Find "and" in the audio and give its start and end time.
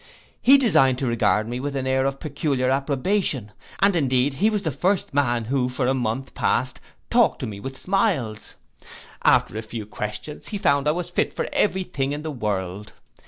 3.81-3.95